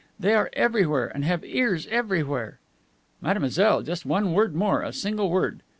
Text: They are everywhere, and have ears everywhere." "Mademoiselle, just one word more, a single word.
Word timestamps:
They 0.19 0.33
are 0.33 0.49
everywhere, 0.53 1.11
and 1.13 1.23
have 1.25 1.45
ears 1.45 1.87
everywhere." 1.91 2.57
"Mademoiselle, 3.21 3.83
just 3.83 4.03
one 4.03 4.33
word 4.33 4.55
more, 4.55 4.81
a 4.81 4.91
single 4.93 5.29
word. 5.29 5.61